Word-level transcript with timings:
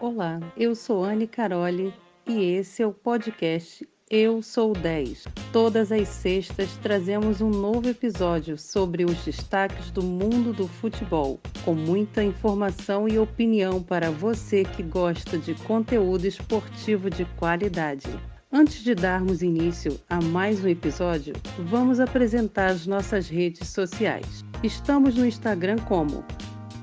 Olá, 0.00 0.38
eu 0.56 0.76
sou 0.76 1.02
Anne 1.02 1.26
Caroli 1.26 1.92
e 2.24 2.52
esse 2.52 2.84
é 2.84 2.86
o 2.86 2.92
podcast 2.92 3.84
Eu 4.08 4.40
Sou 4.44 4.72
10. 4.72 5.24
Todas 5.52 5.90
as 5.90 6.06
sextas 6.06 6.76
trazemos 6.76 7.40
um 7.40 7.50
novo 7.50 7.88
episódio 7.88 8.56
sobre 8.56 9.04
os 9.04 9.24
destaques 9.24 9.90
do 9.90 10.00
mundo 10.00 10.52
do 10.52 10.68
futebol, 10.68 11.40
com 11.64 11.74
muita 11.74 12.22
informação 12.22 13.08
e 13.08 13.18
opinião 13.18 13.82
para 13.82 14.08
você 14.08 14.62
que 14.62 14.84
gosta 14.84 15.36
de 15.36 15.56
conteúdo 15.64 16.26
esportivo 16.26 17.10
de 17.10 17.24
qualidade. 17.36 18.06
Antes 18.52 18.84
de 18.84 18.94
darmos 18.94 19.42
início 19.42 19.98
a 20.08 20.20
mais 20.22 20.64
um 20.64 20.68
episódio, 20.68 21.34
vamos 21.58 21.98
apresentar 21.98 22.70
as 22.70 22.86
nossas 22.86 23.28
redes 23.28 23.66
sociais. 23.66 24.44
Estamos 24.62 25.16
no 25.16 25.26
Instagram 25.26 25.78
como 25.88 26.24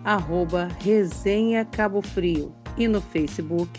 arroba 0.03 0.67
Resenha 0.81 1.63
Cabo 1.63 2.01
Frio 2.01 2.53
e 2.77 2.87
no 2.87 3.01
Facebook 3.01 3.69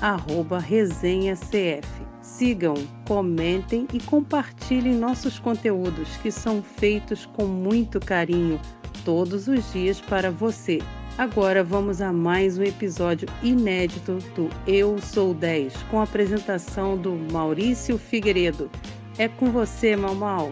arroba 0.00 0.58
Resenha 0.58 1.36
CF. 1.36 1.88
Sigam, 2.20 2.74
comentem 3.06 3.86
e 3.92 4.00
compartilhem 4.00 4.94
nossos 4.94 5.38
conteúdos 5.38 6.16
que 6.18 6.30
são 6.30 6.62
feitos 6.62 7.24
com 7.24 7.46
muito 7.46 8.00
carinho 8.00 8.60
todos 9.04 9.46
os 9.46 9.72
dias 9.72 10.00
para 10.00 10.30
você. 10.30 10.80
Agora 11.18 11.62
vamos 11.62 12.00
a 12.00 12.12
mais 12.12 12.58
um 12.58 12.62
episódio 12.62 13.28
inédito 13.42 14.18
do 14.34 14.48
Eu 14.66 14.98
Sou 14.98 15.34
10, 15.34 15.74
com 15.84 16.00
a 16.00 16.04
apresentação 16.04 16.96
do 16.96 17.12
Maurício 17.30 17.98
Figueiredo. 17.98 18.70
É 19.18 19.28
com 19.28 19.52
você, 19.52 19.94
Mal 19.94 20.50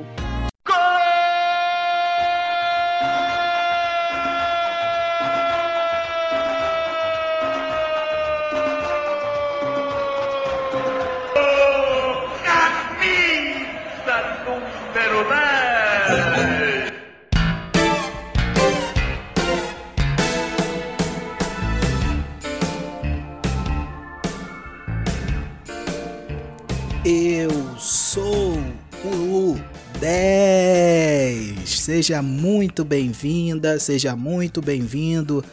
Seja 32.01 32.23
muito 32.23 32.83
bem-vinda, 32.83 33.79
seja 33.79 34.17
muito 34.17 34.63
bem-vindo, 34.63 35.45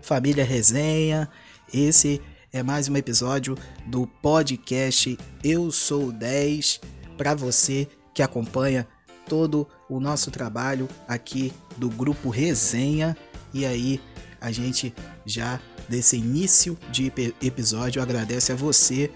família 0.00 0.44
Resenha. 0.44 1.28
Esse 1.74 2.22
é 2.52 2.62
mais 2.62 2.88
um 2.88 2.96
episódio 2.96 3.58
do 3.84 4.06
podcast 4.06 5.18
Eu 5.42 5.72
Sou 5.72 6.12
10 6.12 6.80
para 7.18 7.34
você 7.34 7.88
que 8.14 8.22
acompanha 8.22 8.86
todo 9.28 9.66
o 9.88 9.98
nosso 9.98 10.30
trabalho 10.30 10.88
aqui 11.08 11.52
do 11.76 11.90
grupo 11.90 12.28
Resenha. 12.30 13.16
E 13.52 13.66
aí, 13.66 14.00
a 14.40 14.52
gente 14.52 14.94
já 15.24 15.60
desse 15.88 16.18
início 16.18 16.78
de 16.88 17.12
episódio 17.42 18.00
agradece 18.00 18.52
a 18.52 18.54
você 18.54 19.10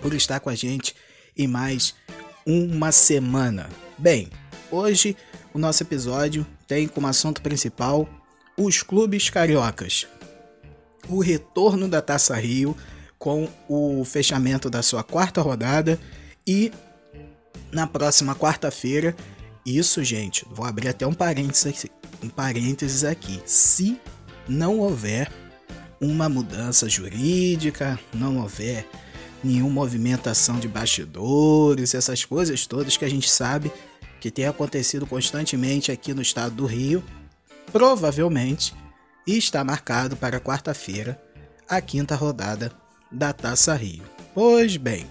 por 0.00 0.14
estar 0.14 0.38
com 0.38 0.50
a 0.50 0.54
gente 0.54 0.94
em 1.36 1.48
mais 1.48 1.96
uma 2.46 2.92
semana. 2.92 3.68
Bem, 3.98 4.28
hoje 4.70 5.16
o 5.56 5.58
nosso 5.58 5.82
episódio 5.82 6.46
tem 6.68 6.86
como 6.86 7.06
assunto 7.06 7.40
principal 7.40 8.06
os 8.58 8.82
clubes 8.82 9.30
cariocas. 9.30 10.06
O 11.08 11.18
retorno 11.22 11.88
da 11.88 12.02
Taça 12.02 12.36
Rio 12.36 12.76
com 13.18 13.48
o 13.66 14.04
fechamento 14.04 14.68
da 14.68 14.82
sua 14.82 15.02
quarta 15.02 15.40
rodada 15.40 15.98
e 16.46 16.70
na 17.72 17.86
próxima 17.86 18.34
quarta-feira, 18.34 19.16
isso, 19.64 20.04
gente, 20.04 20.44
vou 20.50 20.66
abrir 20.66 20.88
até 20.88 21.06
um 21.06 21.14
parênteses, 21.14 21.86
um 22.22 22.28
parênteses 22.28 23.02
aqui. 23.02 23.40
Se 23.46 23.98
não 24.46 24.78
houver 24.78 25.32
uma 25.98 26.28
mudança 26.28 26.86
jurídica, 26.86 27.98
não 28.12 28.42
houver 28.42 28.86
nenhuma 29.42 29.70
movimentação 29.70 30.58
de 30.58 30.68
bastidores, 30.68 31.94
essas 31.94 32.26
coisas 32.26 32.66
todas 32.66 32.98
que 32.98 33.06
a 33.06 33.10
gente 33.10 33.30
sabe 33.30 33.72
que 34.20 34.30
tem 34.30 34.46
acontecido 34.46 35.06
constantemente 35.06 35.92
aqui 35.92 36.12
no 36.14 36.22
estado 36.22 36.54
do 36.54 36.66
Rio, 36.66 37.02
provavelmente 37.72 38.74
está 39.26 39.64
marcado 39.64 40.16
para 40.16 40.40
quarta-feira 40.40 41.20
a 41.68 41.80
quinta 41.80 42.14
rodada 42.14 42.72
da 43.10 43.32
Taça 43.32 43.74
Rio. 43.74 44.04
Pois 44.34 44.76
bem, 44.76 45.06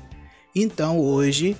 então 0.55 0.99
hoje 0.99 1.57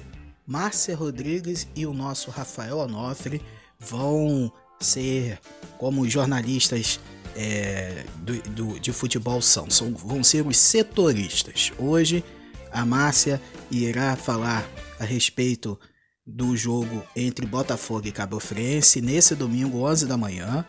Márcia 0.47 0.95
Rodrigues 0.95 1.67
e 1.75 1.85
o 1.85 1.93
nosso 1.93 2.29
Rafael 2.29 2.77
Onofre 2.77 3.41
vão 3.79 4.51
ser 4.79 5.39
como 5.77 6.07
jornalistas 6.07 6.99
é, 7.35 8.05
do, 8.17 8.41
do, 8.51 8.79
de 8.79 8.93
futebol 8.93 9.41
são, 9.41 9.69
são, 9.69 9.93
vão 9.93 10.23
ser 10.23 10.45
os 10.45 10.57
setoristas. 10.57 11.71
Hoje 11.77 12.23
a 12.71 12.85
Márcia 12.85 13.41
irá 13.69 14.15
falar 14.15 14.67
a 14.99 15.03
respeito 15.03 15.79
do 16.25 16.57
jogo 16.57 17.03
entre 17.15 17.45
Botafogo 17.45 18.07
e 18.07 18.11
Cabo 18.11 18.39
Friense 18.39 18.99
nesse 19.01 19.35
domingo, 19.35 19.85
11 19.85 20.07
da 20.07 20.17
manhã. 20.17 20.65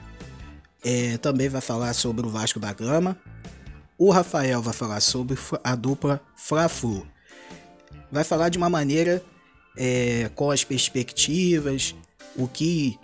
É, 0.84 1.16
também 1.18 1.48
vai 1.48 1.60
falar 1.60 1.94
sobre 1.94 2.26
o 2.26 2.30
Vasco 2.30 2.60
da 2.60 2.72
Gama. 2.72 3.16
O 3.98 4.10
Rafael 4.10 4.60
vai 4.60 4.74
falar 4.74 5.00
sobre 5.00 5.38
a 5.64 5.74
dupla 5.74 6.20
Fla-Flu. 6.36 7.06
Vai 8.12 8.22
falar 8.22 8.50
de 8.50 8.58
uma 8.58 8.68
maneira 8.68 9.22
é, 9.76 10.30
com 10.34 10.50
as 10.50 10.62
perspectivas, 10.62 11.94
o 12.36 12.46
que 12.46 12.98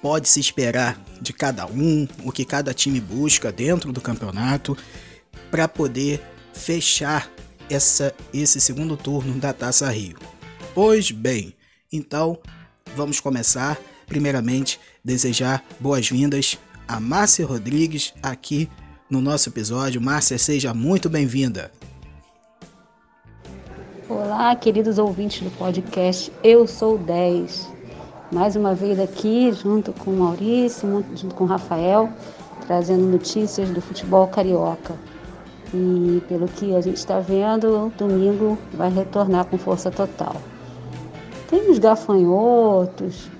pode 0.00 0.28
se 0.28 0.38
esperar 0.38 1.00
de 1.20 1.32
cada 1.32 1.66
um, 1.66 2.06
o 2.24 2.30
que 2.30 2.44
cada 2.44 2.72
time 2.72 3.00
busca 3.00 3.50
dentro 3.50 3.92
do 3.92 4.00
campeonato 4.00 4.76
para 5.50 5.66
poder 5.66 6.22
fechar 6.52 7.28
essa, 7.68 8.14
esse 8.32 8.60
segundo 8.60 8.96
turno 8.96 9.34
da 9.34 9.52
Taça 9.52 9.90
Rio. 9.90 10.37
Pois 10.80 11.10
bem, 11.10 11.56
então 11.92 12.38
vamos 12.94 13.18
começar. 13.18 13.76
Primeiramente, 14.06 14.78
desejar 15.04 15.64
boas-vindas 15.80 16.56
a 16.86 17.00
Márcia 17.00 17.44
Rodrigues 17.44 18.14
aqui 18.22 18.70
no 19.10 19.20
nosso 19.20 19.48
episódio. 19.48 20.00
Márcia, 20.00 20.38
seja 20.38 20.72
muito 20.72 21.10
bem-vinda. 21.10 21.72
Olá, 24.08 24.54
queridos 24.54 24.98
ouvintes 24.98 25.42
do 25.42 25.50
podcast 25.50 26.32
Eu 26.44 26.64
Sou 26.68 26.96
10. 26.96 27.68
Mais 28.30 28.54
uma 28.54 28.72
vez 28.72 29.00
aqui, 29.00 29.50
junto 29.52 29.92
com 29.92 30.12
Maurício, 30.12 31.04
junto 31.16 31.34
com 31.34 31.44
Rafael, 31.44 32.08
trazendo 32.68 33.02
notícias 33.02 33.68
do 33.70 33.80
futebol 33.80 34.28
carioca. 34.28 34.94
E 35.74 36.22
pelo 36.28 36.46
que 36.46 36.76
a 36.76 36.80
gente 36.80 36.98
está 36.98 37.18
vendo, 37.18 37.92
domingo 37.98 38.56
vai 38.74 38.92
retornar 38.92 39.44
com 39.46 39.58
força 39.58 39.90
total. 39.90 40.40
Tem 41.48 41.70
uns 41.70 41.78
gafanhotos, 41.78 43.30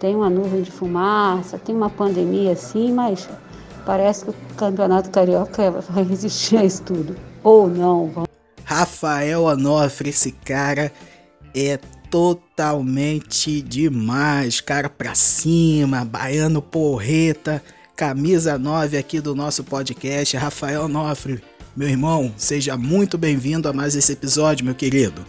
tem 0.00 0.16
uma 0.16 0.30
nuvem 0.30 0.62
de 0.62 0.70
fumaça, 0.70 1.58
tem 1.58 1.74
uma 1.74 1.90
pandemia 1.90 2.52
assim, 2.52 2.90
mas 2.90 3.28
parece 3.84 4.24
que 4.24 4.30
o 4.30 4.34
campeonato 4.56 5.10
carioca 5.10 5.70
vai 5.90 6.02
resistir 6.02 6.56
a 6.56 6.64
isso 6.64 6.82
tudo. 6.82 7.14
Ou 7.44 7.68
não. 7.68 8.10
Rafael 8.64 9.42
Onofre, 9.42 10.08
esse 10.08 10.32
cara 10.32 10.90
é 11.54 11.78
totalmente 12.10 13.60
demais. 13.60 14.62
Cara 14.62 14.88
pra 14.88 15.14
cima, 15.14 16.06
baiano 16.06 16.62
porreta, 16.62 17.62
camisa 17.94 18.56
9 18.56 18.96
aqui 18.96 19.20
do 19.20 19.34
nosso 19.34 19.62
podcast. 19.62 20.38
Rafael 20.38 20.84
Onofre, 20.84 21.42
meu 21.76 21.88
irmão, 21.88 22.32
seja 22.38 22.78
muito 22.78 23.18
bem-vindo 23.18 23.68
a 23.68 23.74
mais 23.74 23.94
esse 23.94 24.12
episódio, 24.12 24.64
meu 24.64 24.74
querido. 24.74 25.22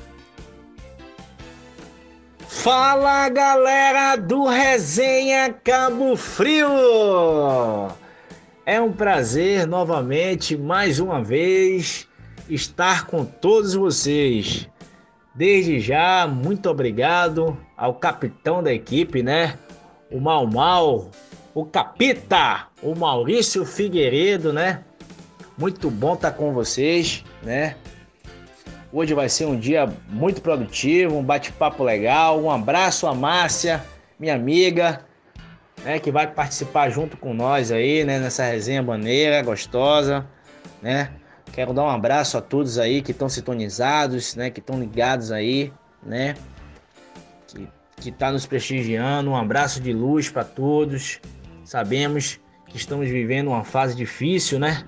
Fala 2.63 3.27
galera 3.27 4.15
do 4.15 4.45
Resenha 4.45 5.51
Cabo 5.51 6.15
Frio! 6.15 7.91
É 8.65 8.79
um 8.79 8.93
prazer 8.93 9.67
novamente, 9.67 10.55
mais 10.55 10.97
uma 10.97 11.21
vez, 11.21 12.07
estar 12.49 13.05
com 13.05 13.25
todos 13.25 13.73
vocês. 13.73 14.69
Desde 15.35 15.81
já, 15.81 16.25
muito 16.25 16.69
obrigado 16.69 17.57
ao 17.75 17.95
capitão 17.95 18.63
da 18.63 18.73
equipe, 18.73 19.21
né? 19.21 19.59
O 20.09 20.21
Mal 20.21 20.47
Mal, 20.47 21.11
o 21.53 21.65
Capita, 21.65 22.67
o 22.81 22.95
Maurício 22.95 23.65
Figueiredo, 23.65 24.53
né? 24.53 24.85
Muito 25.57 25.91
bom 25.91 26.13
estar 26.13 26.31
com 26.31 26.53
vocês, 26.53 27.25
né? 27.43 27.75
Hoje 28.95 29.15
vai 29.15 29.27
ser 29.27 29.45
um 29.45 29.57
dia 29.57 29.91
muito 30.07 30.39
produtivo, 30.39 31.17
um 31.17 31.23
bate-papo 31.23 31.83
legal. 31.83 32.39
Um 32.39 32.51
abraço 32.51 33.07
a 33.07 33.15
Márcia, 33.15 33.83
minha 34.19 34.35
amiga, 34.35 35.03
né, 35.83 35.97
que 35.97 36.11
vai 36.11 36.27
participar 36.31 36.91
junto 36.91 37.17
com 37.17 37.33
nós 37.33 37.71
aí, 37.71 38.03
né, 38.03 38.19
nessa 38.19 38.43
resenha 38.43 38.83
maneira, 38.83 39.41
gostosa, 39.41 40.27
né? 40.79 41.09
Quero 41.51 41.73
dar 41.73 41.85
um 41.85 41.89
abraço 41.89 42.37
a 42.37 42.41
todos 42.41 42.77
aí 42.77 43.01
que 43.01 43.09
estão 43.09 43.27
sintonizados, 43.27 44.35
né? 44.35 44.51
Que 44.51 44.59
estão 44.59 44.79
ligados 44.79 45.31
aí, 45.31 45.73
né? 46.03 46.35
Que, 47.47 47.67
que 47.97 48.11
tá 48.11 48.31
nos 48.31 48.45
prestigiando. 48.45 49.31
Um 49.31 49.35
abraço 49.35 49.81
de 49.81 49.91
luz 49.91 50.29
para 50.29 50.43
todos. 50.43 51.19
Sabemos 51.63 52.39
que 52.67 52.77
estamos 52.77 53.09
vivendo 53.09 53.47
uma 53.47 53.63
fase 53.63 53.95
difícil, 53.95 54.59
né? 54.59 54.83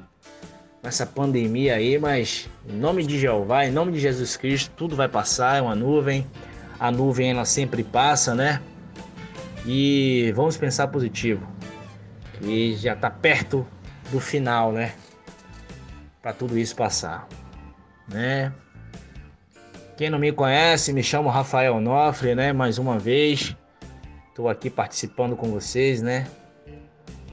Essa 0.85 1.03
pandemia 1.03 1.73
aí, 1.73 1.97
mas 1.97 2.47
em 2.69 2.73
nome 2.73 3.03
de 3.03 3.19
Jeová, 3.19 3.65
em 3.65 3.71
nome 3.71 3.91
de 3.93 3.99
Jesus 3.99 4.37
Cristo, 4.37 4.71
tudo 4.77 4.95
vai 4.95 5.09
passar, 5.09 5.57
é 5.57 5.61
uma 5.61 5.75
nuvem. 5.75 6.27
A 6.79 6.91
nuvem 6.91 7.31
ela 7.31 7.43
sempre 7.43 7.83
passa, 7.83 8.35
né? 8.35 8.61
E 9.65 10.31
vamos 10.35 10.55
pensar 10.57 10.87
positivo. 10.89 11.47
Que 12.39 12.75
já 12.75 12.93
está 12.93 13.09
perto 13.09 13.65
do 14.11 14.19
final, 14.19 14.71
né? 14.71 14.93
Para 16.21 16.33
tudo 16.33 16.55
isso 16.55 16.75
passar, 16.75 17.27
né? 18.07 18.53
Quem 19.97 20.11
não 20.11 20.19
me 20.19 20.31
conhece, 20.31 20.93
me 20.93 21.01
chamo 21.01 21.29
Rafael 21.29 21.81
Nofre, 21.81 22.35
né? 22.35 22.53
Mais 22.53 22.77
uma 22.77 22.99
vez, 22.99 23.55
estou 24.29 24.47
aqui 24.47 24.69
participando 24.69 25.35
com 25.35 25.49
vocês, 25.49 26.03
né? 26.03 26.27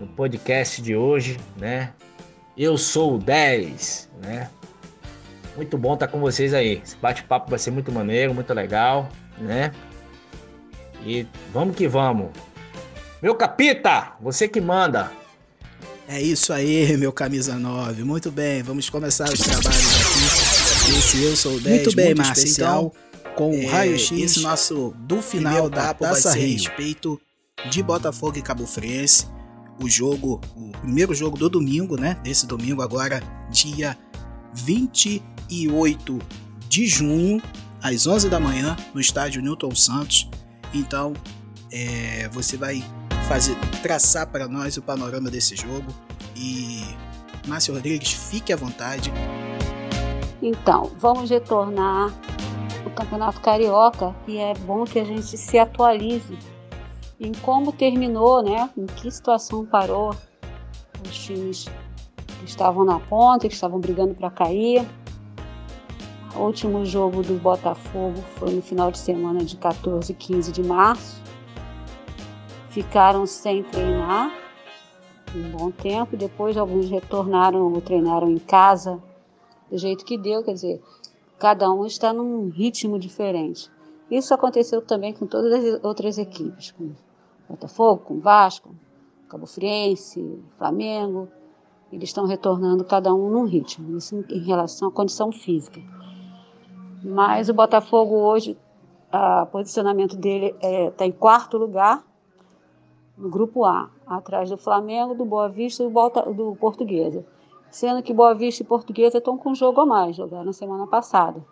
No 0.01 0.07
podcast 0.07 0.81
de 0.81 0.97
hoje, 0.97 1.39
né? 1.59 1.93
Eu 2.57 2.77
sou 2.77 3.15
o 3.15 3.19
10, 3.19 4.11
né? 4.23 4.51
Muito 5.57 5.77
bom 5.77 5.95
estar 5.95 6.09
com 6.09 6.21
vocês 6.21 6.53
aí. 6.55 6.81
Esse 6.85 6.97
bate-papo 6.97 7.51
vai 7.51 7.59
ser 7.59 7.71
muito 7.71 7.91
maneiro, 7.91 8.35
muito 8.35 8.53
legal, 8.53 9.09
né? 9.39 9.73
E 11.05 11.27
vamos 11.53 11.77
que 11.77 11.89
vamos. 11.89 12.31
Meu 13.23 13.35
capita, 13.35 14.13
você 14.21 14.49
que 14.49 14.61
manda. 14.61 15.11
É 16.09 16.21
isso 16.21 16.53
aí, 16.53 16.97
meu 16.97 17.13
camisa 17.13 17.59
9. 17.59 18.05
Muito 18.05 18.31
bem, 18.31 18.63
vamos 18.63 18.91
começar 18.91 19.33
os 19.33 19.41
trabalhos 19.41 19.71
aqui. 19.71 20.99
Esse 20.99 21.23
eu 21.23 21.37
sou 21.37 21.55
o 21.55 21.61
10, 21.61 21.77
muito 21.77 21.97
bem, 21.97 22.07
muito 22.07 22.19
Márcio, 22.19 22.45
especial, 22.45 22.93
então, 22.95 23.35
com 23.35 23.51
o 23.51 23.63
é, 23.63 23.67
raio-x 23.67 24.11
esse 24.11 24.41
nosso 24.41 24.95
do 24.99 25.23
final 25.23 25.71
da 25.71 25.95
Taça 25.95 26.33
Rio. 26.33 26.53
respeito 26.55 27.21
de 27.71 27.83
Botafogo 27.83 28.37
e 28.37 28.43
Cabo 28.43 28.67
Friense. 28.67 29.27
O 29.83 29.89
jogo, 29.89 30.41
o 30.57 30.71
primeiro 30.79 31.13
jogo 31.15 31.37
do 31.37 31.49
domingo, 31.49 31.97
né? 31.97 32.17
Desse 32.23 32.47
domingo 32.47 32.83
agora, 32.83 33.21
dia 33.51 33.99
28 34.55 36.19
de 36.69 36.87
junho, 36.87 37.43
às 37.83 38.07
11 38.07 38.29
da 38.29 38.39
manhã, 38.39 38.77
no 38.95 39.01
estádio 39.01 39.43
Newton 39.43 39.75
Santos. 39.75 40.31
Então, 40.73 41.15
é, 41.71 42.29
você 42.29 42.57
vai 42.57 42.85
fazer 43.27 43.57
traçar 43.83 44.27
para 44.29 44.47
nós 44.47 44.77
o 44.77 44.83
panorama 44.83 45.31
desse 45.31 45.57
jogo 45.57 45.93
e 46.37 46.83
Márcio 47.47 47.75
Rodrigues, 47.75 48.13
fique 48.13 48.53
à 48.53 48.57
vontade. 48.57 49.13
Então, 50.41 50.93
vamos 50.99 51.31
retornar 51.31 52.13
o 52.87 52.91
Campeonato 52.91 53.41
Carioca 53.41 54.15
e 54.27 54.39
é 54.39 54.55
bom 54.55 54.85
que 54.85 54.99
a 54.99 55.05
gente 55.05 55.37
se 55.37 55.59
atualize 55.59 56.39
em 57.23 57.33
como 57.33 57.73
terminou, 57.73 58.43
né? 58.43 58.69
Em 58.77 58.87
que 58.87 59.11
situação 59.11 59.65
parou 59.65 60.15
os 61.07 61.17
times 61.17 61.67
que 62.41 62.45
estavam 62.45 62.85
na 62.85 62.99
ponta, 62.99 63.49
que 63.49 63.55
estavam 63.55 63.79
brigando 63.79 64.15
para 64.15 64.31
cair. 64.31 64.85
O 66.35 66.41
último 66.41 66.85
jogo 66.85 67.23
do 67.23 67.35
Botafogo 67.35 68.21
foi 68.37 68.51
no 68.51 68.63
final 68.63 68.91
de 68.91 68.99
semana 68.99 69.45
de 69.45 69.57
14 69.57 70.11
e 70.11 70.15
15 70.15 70.51
de 70.51 70.63
março 70.63 71.23
ficaram 72.71 73.27
sem 73.27 73.63
treinar 73.63 74.33
um 75.37 75.51
bom 75.51 75.71
tempo. 75.71 76.17
Depois 76.17 76.57
alguns 76.57 76.91
retornaram 76.91 77.73
ou 77.73 77.81
treinaram 77.81 78.31
em 78.31 78.39
casa 78.39 79.01
do 79.71 79.79
jeito 79.79 80.05
que 80.05 80.19
deu, 80.19 80.43
quer 80.43 80.55
dizer, 80.55 80.83
cada 81.39 81.71
um 81.71 81.87
está 81.87 82.13
num 82.13 82.49
ritmo 82.49 82.99
diferente. 82.99 83.71
Isso 84.11 84.35
aconteceu 84.35 84.83
também 84.83 85.13
com 85.13 85.27
todas 85.27 85.53
as 85.53 85.85
outras 85.85 86.19
equipes, 86.19 86.73
com 86.73 86.91
Botafogo, 87.53 88.03
com 88.05 88.19
Vasco, 88.19 88.75
Cabo 89.29 89.47
Friense, 89.47 90.43
Flamengo. 90.57 91.29
Eles 91.93 92.09
estão 92.09 92.27
retornando 92.27 92.85
cada 92.85 93.15
um 93.15 93.31
num 93.31 93.45
ritmo, 93.45 93.97
isso 93.97 94.25
em 94.31 94.41
relação 94.41 94.89
à 94.89 94.91
condição 94.91 95.31
física. 95.31 95.81
Mas 97.05 97.51
o 97.51 97.55
Botafogo 97.55 98.15
hoje, 98.15 98.59
o 99.13 99.47
posicionamento 99.47 100.17
dele 100.17 100.47
está 100.47 100.67
é, 100.67 100.91
tá 100.91 101.07
em 101.07 101.13
quarto 101.13 101.59
lugar 101.59 102.03
no 103.19 103.29
grupo 103.29 103.65
A, 103.65 103.91
atrás 104.07 104.49
do 104.49 104.57
Flamengo, 104.57 105.15
do 105.15 105.25
Boa 105.25 105.49
Vista 105.49 105.85
e 105.85 105.89
do, 105.89 106.33
do 106.33 106.57
Portuguesa. 106.57 107.25
Sendo 107.71 108.03
que 108.03 108.15
Boa 108.15 108.35
Vista 108.35 108.63
e 108.63 108.67
Portuguesa 108.67 109.19
estão 109.19 109.37
com 109.37 109.51
um 109.51 109.55
jogo 109.55 109.83
a 109.83 109.87
mais, 109.87 110.17
jogaram 110.17 110.47
na 110.47 110.53
semana 110.53 110.87
passada. 110.87 111.45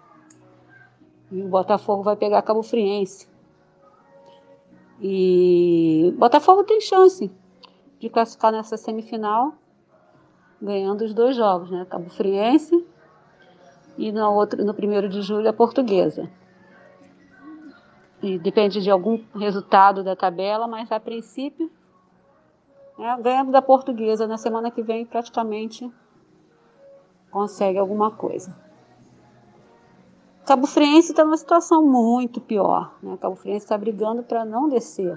E 1.30 1.42
o 1.42 1.48
Botafogo 1.48 2.02
vai 2.02 2.16
pegar 2.16 2.42
Cabo 2.42 2.62
Friense. 2.62 3.29
E 5.00 6.14
Botafogo 6.18 6.64
tem 6.64 6.80
chance 6.80 7.30
de 7.98 8.08
classificar 8.08 8.52
nessa 8.52 8.76
semifinal, 8.76 9.54
ganhando 10.60 11.04
os 11.04 11.14
dois 11.14 11.36
jogos, 11.36 11.70
né? 11.70 11.86
Cabo 11.88 12.10
Friense 12.10 12.86
e 13.96 14.12
no, 14.12 14.32
outro, 14.32 14.64
no 14.64 14.74
primeiro 14.74 15.08
de 15.08 15.22
julho 15.22 15.48
a 15.48 15.52
Portuguesa 15.52 16.30
e 18.22 18.38
depende 18.38 18.80
de 18.80 18.90
algum 18.90 19.22
resultado 19.34 20.04
da 20.04 20.14
tabela, 20.14 20.66
mas 20.66 20.92
a 20.92 21.00
princípio, 21.00 21.70
né, 22.98 23.16
ganhando 23.22 23.50
da 23.50 23.62
portuguesa 23.62 24.26
na 24.26 24.36
semana 24.36 24.70
que 24.70 24.82
vem, 24.82 25.06
praticamente 25.06 25.90
consegue 27.30 27.78
alguma 27.78 28.10
coisa. 28.10 28.54
Cabo 30.50 30.66
Friense 30.66 31.12
está 31.12 31.24
numa 31.24 31.36
situação 31.36 31.86
muito 31.86 32.40
pior. 32.40 32.92
Né? 33.00 33.16
Cabo 33.18 33.36
Friense 33.36 33.64
está 33.64 33.78
brigando 33.78 34.24
para 34.24 34.44
não 34.44 34.68
descer. 34.68 35.16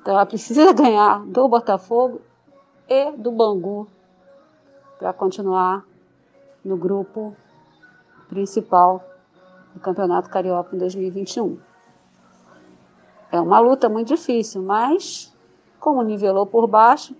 Então 0.00 0.14
ela 0.14 0.24
precisa 0.24 0.72
ganhar 0.72 1.26
do 1.26 1.46
Botafogo 1.46 2.22
e 2.88 3.12
do 3.18 3.30
Bangu 3.30 3.86
para 4.98 5.12
continuar 5.12 5.84
no 6.64 6.74
grupo 6.74 7.36
principal 8.26 9.04
do 9.74 9.80
Campeonato 9.80 10.30
Carioca 10.30 10.74
em 10.74 10.78
2021. 10.78 11.58
É 13.30 13.38
uma 13.38 13.58
luta 13.58 13.90
muito 13.90 14.08
difícil, 14.08 14.62
mas 14.62 15.36
como 15.78 16.00
nivelou 16.00 16.46
por 16.46 16.66
baixo, 16.66 17.14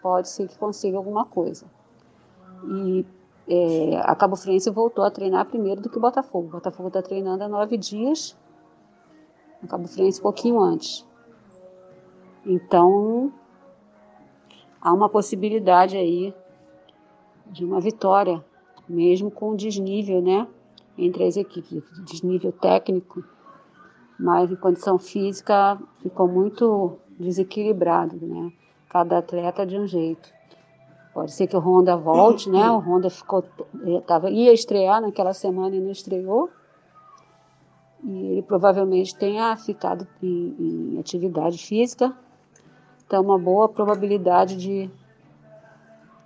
pode 0.00 0.28
ser 0.28 0.46
que 0.46 0.56
consiga 0.56 0.96
alguma 0.96 1.24
coisa. 1.24 1.66
E 2.68 3.04
é, 3.48 3.96
a 4.04 4.14
Cabo 4.14 4.36
Friense 4.36 4.70
voltou 4.70 5.04
a 5.04 5.10
treinar 5.10 5.46
primeiro 5.46 5.80
do 5.80 5.88
que 5.88 5.98
o 5.98 6.00
Botafogo. 6.00 6.48
O 6.48 6.50
Botafogo 6.52 6.88
está 6.88 7.02
treinando 7.02 7.44
há 7.44 7.48
nove 7.48 7.76
dias, 7.76 8.36
a 9.62 9.66
Cabo 9.66 9.88
Friense 9.88 10.20
um 10.20 10.22
pouquinho 10.22 10.60
antes. 10.60 11.06
Então, 12.44 13.32
há 14.80 14.92
uma 14.92 15.08
possibilidade 15.08 15.96
aí 15.96 16.34
de 17.46 17.64
uma 17.64 17.80
vitória, 17.80 18.44
mesmo 18.88 19.30
com 19.30 19.50
o 19.50 19.56
desnível, 19.56 20.22
né, 20.22 20.46
entre 20.96 21.24
as 21.24 21.36
equipes, 21.36 21.82
desnível 22.04 22.52
técnico 22.52 23.24
mas 24.18 24.50
em 24.50 24.56
condição 24.56 24.98
física 24.98 25.78
ficou 26.02 26.26
muito 26.26 26.98
desequilibrado, 27.18 28.18
né? 28.26 28.52
Cada 28.88 29.18
atleta 29.18 29.64
de 29.64 29.78
um 29.78 29.86
jeito. 29.86 30.32
Pode 31.18 31.32
ser 31.32 31.48
que 31.48 31.56
o 31.56 31.58
Honda 31.58 31.96
volte, 31.96 32.48
né? 32.48 32.70
O 32.70 32.78
Honda 32.78 33.10
ficou, 33.10 33.44
eh, 33.84 34.00
tava, 34.06 34.30
ia 34.30 34.52
estrear 34.52 35.00
naquela 35.00 35.34
semana 35.34 35.74
e 35.74 35.80
não 35.80 35.90
estreou. 35.90 36.48
E 38.04 38.26
ele 38.26 38.42
provavelmente 38.42 39.16
tenha 39.16 39.56
ficado 39.56 40.06
em, 40.22 40.92
em 40.94 41.00
atividade 41.00 41.58
física. 41.58 42.16
Então, 43.04 43.20
uma 43.20 43.36
boa 43.36 43.68
probabilidade 43.68 44.56
de 44.56 44.88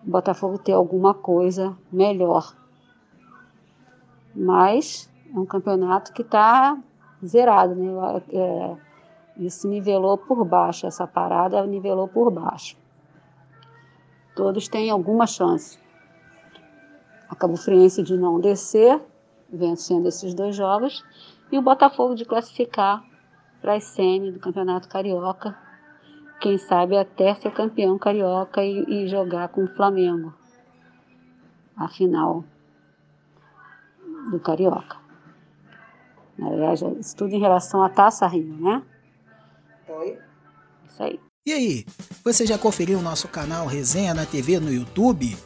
o 0.07 0.11
Botafogo 0.11 0.59
ter 0.59 0.73
alguma 0.73 1.15
coisa 1.15 1.75
melhor. 1.91 2.55
Mas 4.37 5.11
é 5.35 5.39
um 5.39 5.47
campeonato 5.47 6.13
que 6.13 6.21
está 6.21 6.79
zerado, 7.25 7.75
né? 7.75 8.23
É, 8.29 8.77
isso 9.39 9.67
nivelou 9.67 10.19
por 10.19 10.45
baixo, 10.45 10.87
essa 10.87 11.07
parada 11.07 11.65
nivelou 11.67 12.09
por 12.09 12.31
baixo. 12.31 12.82
Todos 14.35 14.69
têm 14.69 14.91
alguma 14.91 15.27
chance. 15.27 15.79
A 17.29 17.35
Cabo 17.35 17.57
Friense 17.57 18.03
de 18.03 18.17
não 18.17 18.41
descer, 18.41 19.01
vencendo 19.51 20.09
esses 20.09 20.35
dois 20.35 20.55
jogos, 20.57 21.05
e 21.51 21.59
o 21.59 21.63
Botafogo 21.63 22.15
de 22.15 22.25
classificar 22.25 23.05
para 23.61 23.75
as 23.75 23.85
semi 23.85 24.33
do 24.33 24.41
Campeonato 24.41 24.89
Carioca, 24.89 25.57
quem 26.41 26.59
sabe 26.59 26.97
até 26.97 27.35
ser 27.35 27.53
campeão 27.53 27.97
carioca 27.97 28.65
e, 28.65 28.85
e 28.89 29.09
jogar 29.09 29.49
com 29.49 29.65
o 29.65 29.69
Flamengo 29.69 30.35
a 31.77 31.89
final 31.89 32.45
do 34.31 34.41
Carioca. 34.41 34.97
Aliás, 36.41 36.83
isso 36.83 37.17
tudo 37.17 37.35
em 37.35 37.41
relação 37.41 37.83
à 37.83 37.89
Taça 37.89 38.27
Rio, 38.27 38.57
né? 38.57 38.83
Oi. 39.89 40.19
Isso 40.87 41.03
aí. 41.03 41.32
E 41.45 41.53
aí, 41.53 41.85
você 42.23 42.47
já 42.47 42.57
conferiu 42.57 43.01
o 43.01 43.03
nosso 43.03 43.27
canal 43.27 43.67
Resenha 43.67 44.15
na 44.15 44.25
TV 44.25 44.61
no 44.61 44.73
YouTube? 44.73 45.37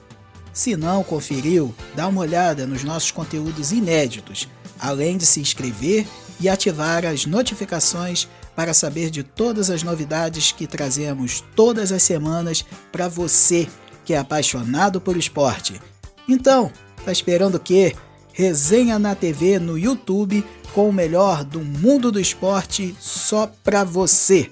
Se 0.52 0.76
não 0.76 1.02
conferiu, 1.02 1.74
dá 1.94 2.06
uma 2.06 2.20
olhada 2.20 2.66
nos 2.66 2.84
nossos 2.84 3.10
conteúdos 3.10 3.72
inéditos, 3.72 4.46
além 4.78 5.16
de 5.16 5.24
se 5.24 5.40
inscrever 5.40 6.06
e 6.38 6.50
ativar 6.50 7.06
as 7.06 7.24
notificações 7.24 8.28
para 8.54 8.74
saber 8.74 9.08
de 9.08 9.22
todas 9.22 9.70
as 9.70 9.82
novidades 9.82 10.52
que 10.52 10.66
trazemos 10.66 11.42
todas 11.56 11.90
as 11.90 12.02
semanas 12.02 12.62
para 12.92 13.08
você 13.08 13.66
que 14.04 14.12
é 14.12 14.18
apaixonado 14.18 15.00
por 15.00 15.16
esporte. 15.16 15.80
Então, 16.28 16.70
tá 17.06 17.10
esperando 17.10 17.54
o 17.54 17.60
quê? 17.60 17.96
Resenha 18.34 18.98
na 18.98 19.14
TV 19.14 19.58
no 19.58 19.78
YouTube 19.78 20.44
com 20.74 20.90
o 20.90 20.92
melhor 20.92 21.42
do 21.42 21.60
mundo 21.60 22.12
do 22.12 22.20
esporte 22.20 22.94
só 23.00 23.50
para 23.64 23.82
você. 23.82 24.50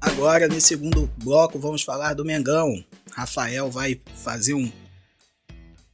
Agora, 0.00 0.48
nesse 0.48 0.68
segundo 0.68 1.10
bloco, 1.16 1.58
vamos 1.58 1.82
falar 1.82 2.14
do 2.14 2.24
Mengão. 2.24 2.84
Rafael 3.12 3.70
vai 3.70 4.00
fazer 4.22 4.54
um, 4.54 4.70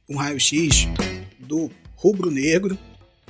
um 0.09 0.17
raio-x 0.17 0.87
do 1.39 1.71
rubro-negro, 1.95 2.77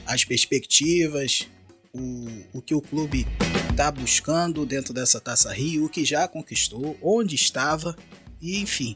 as 0.05 0.25
perspectivas, 0.25 1.48
o, 1.93 2.27
o 2.53 2.62
que 2.62 2.75
o 2.75 2.81
clube 2.81 3.27
está 3.69 3.91
buscando 3.91 4.65
dentro 4.65 4.93
dessa 4.93 5.22
Taça 5.22 5.53
Rio, 5.53 5.86
o 5.86 5.89
que 5.89 6.03
já 6.03 6.27
conquistou, 6.27 6.98
onde 7.01 7.36
estava 7.36 7.96
e 8.41 8.60
enfim. 8.60 8.96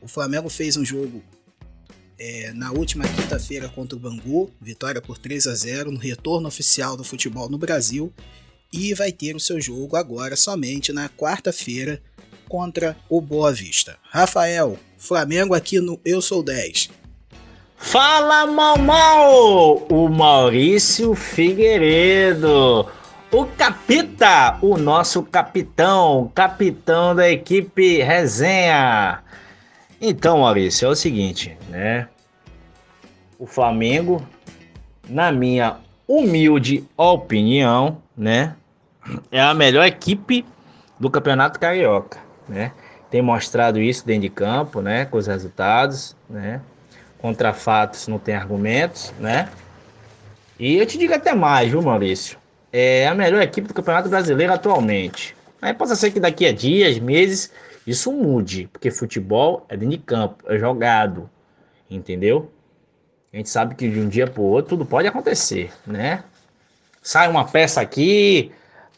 O 0.00 0.08
Flamengo 0.08 0.48
fez 0.48 0.76
um 0.76 0.84
jogo 0.84 1.22
é, 2.18 2.52
na 2.52 2.72
última 2.72 3.04
quinta-feira 3.06 3.68
contra 3.68 3.96
o 3.96 4.00
Bangu, 4.00 4.50
vitória 4.60 5.00
por 5.00 5.18
3 5.18 5.46
a 5.46 5.54
0 5.54 5.90
no 5.90 5.98
retorno 5.98 6.48
oficial 6.48 6.96
do 6.96 7.04
futebol 7.04 7.48
no 7.48 7.58
Brasil 7.58 8.12
e 8.72 8.94
vai 8.94 9.12
ter 9.12 9.36
o 9.36 9.40
seu 9.40 9.60
jogo 9.60 9.96
agora 9.96 10.36
somente 10.36 10.92
na 10.92 11.08
quarta-feira 11.08 12.02
contra 12.48 12.96
o 13.08 13.20
Boa 13.20 13.52
Vista. 13.52 13.96
Rafael, 14.10 14.78
Flamengo 14.96 15.54
aqui 15.54 15.80
no 15.80 16.00
Eu 16.04 16.20
Sou 16.22 16.42
10. 16.42 16.90
Fala, 17.76 18.46
mal, 18.46 18.78
mal! 18.78 19.86
O 19.90 20.08
Maurício 20.08 21.14
Figueiredo 21.14 22.86
o 23.30 23.44
Capita, 23.44 24.56
o 24.62 24.78
nosso 24.78 25.22
capitão, 25.22 26.30
capitão 26.34 27.14
da 27.14 27.28
equipe 27.28 28.00
Resenha. 28.00 29.22
Então, 30.00 30.38
Maurício, 30.38 30.86
é 30.86 30.88
o 30.90 30.94
seguinte, 30.94 31.56
né? 31.68 32.08
O 33.38 33.46
Flamengo, 33.46 34.26
na 35.08 35.32
minha 35.32 35.76
humilde 36.06 36.84
opinião, 36.96 38.02
né, 38.16 38.54
é 39.30 39.40
a 39.40 39.54
melhor 39.54 39.86
equipe 39.86 40.44
do 40.98 41.10
Campeonato 41.10 41.58
Carioca, 41.58 42.18
né? 42.48 42.72
Tem 43.10 43.22
mostrado 43.22 43.80
isso 43.80 44.06
dentro 44.06 44.22
de 44.22 44.30
campo, 44.30 44.80
né, 44.80 45.04
com 45.04 45.16
os 45.16 45.26
resultados, 45.26 46.16
né? 46.28 46.60
Contra 47.18 47.52
fatos 47.52 48.08
não 48.08 48.18
tem 48.18 48.34
argumentos, 48.34 49.12
né? 49.18 49.48
E 50.58 50.76
eu 50.76 50.86
te 50.86 50.98
digo 50.98 51.14
até 51.14 51.34
mais, 51.34 51.70
viu, 51.70 51.82
Maurício? 51.82 52.38
é 52.78 53.06
a 53.06 53.14
melhor 53.14 53.40
equipe 53.40 53.68
do 53.68 53.72
Campeonato 53.72 54.10
Brasileiro 54.10 54.52
atualmente. 54.52 55.34
Aí 55.62 55.72
pode 55.72 55.96
ser 55.96 56.10
que 56.10 56.20
daqui 56.20 56.44
a 56.44 56.52
dias, 56.52 56.98
meses, 56.98 57.50
isso 57.86 58.12
mude, 58.12 58.68
porque 58.72 58.90
futebol 58.90 59.64
é 59.68 59.76
dentro 59.76 59.96
de 59.96 60.02
campo, 60.02 60.44
é 60.48 60.58
jogado, 60.58 61.30
entendeu? 61.88 62.50
A 63.32 63.36
gente 63.36 63.48
sabe 63.48 63.74
que 63.74 63.88
de 63.88 64.00
um 64.00 64.08
dia 64.08 64.26
para 64.26 64.40
o 64.40 64.44
outro 64.44 64.70
tudo 64.70 64.86
pode 64.86 65.06
acontecer, 65.06 65.70
né? 65.86 66.24
Sai 67.02 67.28
uma 67.28 67.44
peça 67.44 67.80
aqui, 67.80 68.50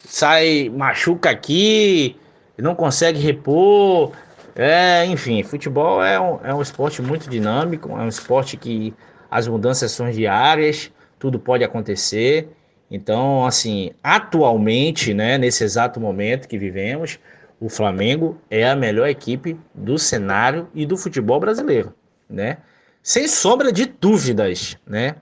sai, 0.03 0.69
machuca 0.69 1.29
aqui, 1.29 2.15
não 2.57 2.73
consegue 2.73 3.19
repor. 3.19 4.11
É, 4.55 5.05
enfim, 5.05 5.43
futebol 5.43 6.03
é 6.03 6.19
um, 6.19 6.39
é 6.43 6.53
um 6.53 6.61
esporte 6.61 7.01
muito 7.01 7.29
dinâmico, 7.29 7.91
é 7.91 8.01
um 8.01 8.07
esporte 8.07 8.57
que 8.57 8.93
as 9.29 9.47
mudanças 9.47 9.91
são 9.91 10.09
diárias, 10.09 10.91
tudo 11.19 11.39
pode 11.39 11.63
acontecer. 11.63 12.49
Então, 12.89 13.45
assim, 13.45 13.91
atualmente, 14.03 15.13
né, 15.13 15.37
nesse 15.37 15.63
exato 15.63 15.99
momento 15.99 16.47
que 16.47 16.57
vivemos, 16.57 17.19
o 17.59 17.69
Flamengo 17.69 18.39
é 18.49 18.67
a 18.67 18.75
melhor 18.75 19.07
equipe 19.07 19.59
do 19.73 19.97
cenário 19.97 20.69
e 20.73 20.85
do 20.85 20.97
futebol 20.97 21.39
brasileiro, 21.39 21.93
né? 22.29 22.57
Sem 23.01 23.27
sombra 23.27 23.71
de 23.71 23.85
dúvidas, 23.85 24.77
né? 24.85 25.15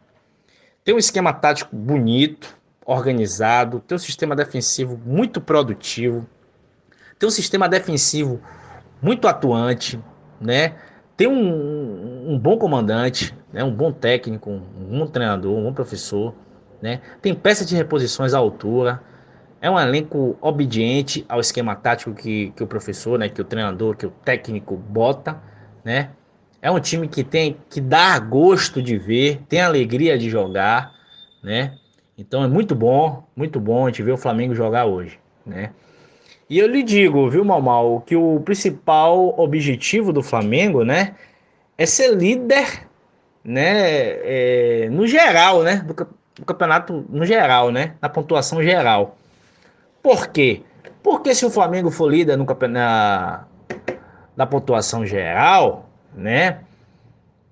Tem 0.84 0.94
um 0.94 0.98
esquema 0.98 1.34
tático 1.34 1.76
bonito, 1.76 2.58
organizado, 2.86 3.80
tem 3.80 3.96
um 3.96 4.00
sistema 4.00 4.36
defensivo 4.36 5.00
muito 5.06 5.42
produtivo, 5.42 6.28
tem 7.20 7.28
um 7.28 7.32
sistema 7.32 7.68
defensivo 7.68 8.42
muito 9.02 9.28
atuante, 9.28 10.00
né? 10.40 10.76
Tem 11.16 11.28
um, 11.28 12.34
um 12.34 12.40
bom 12.40 12.58
comandante, 12.58 13.36
né? 13.52 13.64
um 13.64 13.74
bom 13.74 13.92
técnico, 13.92 14.52
um 14.52 15.00
bom 15.00 15.08
treinador, 15.08 15.58
um 15.58 15.64
bom 15.64 15.74
professor 15.74 16.36
né? 16.82 17.02
Tem 17.22 17.34
peça 17.34 17.66
de 17.66 17.76
reposições 17.76 18.34
à 18.34 18.38
altura. 18.38 19.02
É 19.60 19.70
um 19.70 19.80
elenco 19.80 20.38
obediente 20.40 21.26
ao 21.28 21.40
esquema 21.40 21.76
tático 21.76 22.14
que, 22.14 22.52
que 22.56 22.64
o 22.64 22.68
professor, 22.68 23.18
né, 23.18 23.28
que 23.28 23.42
o 23.42 23.46
treinador, 23.46 23.96
que 23.96 24.06
o 24.06 24.12
técnico 24.12 24.76
bota, 24.76 25.42
né? 25.84 26.12
É 26.62 26.70
um 26.70 26.80
time 26.80 27.08
que 27.08 27.24
tem 27.24 27.58
que 27.70 27.80
dar 27.80 28.20
gosto 28.20 28.82
de 28.82 28.98
ver, 28.98 29.42
tem 29.48 29.62
alegria 29.62 30.18
de 30.18 30.30
jogar, 30.30 30.94
né? 31.44 31.76
Então 32.18 32.44
é 32.44 32.48
muito 32.48 32.76
bom, 32.76 33.24
muito 33.36 33.60
bom 33.60 33.86
a 33.86 33.90
gente 33.90 34.04
ver 34.04 34.12
o 34.12 34.18
Flamengo 34.18 34.54
jogar 34.56 34.86
hoje, 34.86 35.20
né? 35.46 35.72
E 36.50 36.58
eu 36.58 36.68
lhe 36.68 36.82
digo, 36.82 37.30
viu, 37.30 37.44
Mal, 37.44 38.02
que 38.02 38.16
o 38.16 38.40
principal 38.40 39.38
objetivo 39.38 40.14
do 40.14 40.24
Flamengo, 40.24 40.84
né, 40.84 41.16
é 41.78 41.86
ser 41.86 42.16
líder, 42.16 42.88
né, 43.44 43.66
é, 44.24 44.90
no 44.90 45.06
geral, 45.06 45.62
né, 45.62 45.78
do, 45.78 45.94
do 45.94 46.46
campeonato 46.46 47.06
no 47.10 47.26
geral, 47.26 47.72
né? 47.72 47.96
Na 48.02 48.10
pontuação 48.10 48.62
geral. 48.64 49.18
Por 50.08 50.30
quê? 50.30 50.62
Porque 51.04 51.36
se 51.36 51.46
o 51.46 51.50
Flamengo 51.50 51.92
for 51.92 52.10
líder 52.10 52.38
no 52.38 52.46
campeonato, 52.46 53.46
na 54.38 54.46
pontuação 54.46 55.06
geral, 55.06 55.90
né? 56.16 56.60